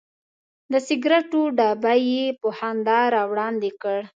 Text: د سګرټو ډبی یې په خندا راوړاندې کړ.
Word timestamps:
د 0.71 0.73
سګرټو 0.87 1.41
ډبی 1.57 1.99
یې 2.11 2.25
په 2.41 2.47
خندا 2.57 2.99
راوړاندې 3.15 3.71
کړ. 3.81 3.99